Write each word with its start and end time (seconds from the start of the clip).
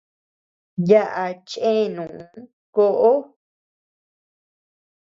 Yaʼa 0.89 1.25
chenu 1.49 2.03
koʼo. 2.75 3.11